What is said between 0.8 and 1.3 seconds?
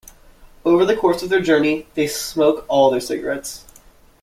the course of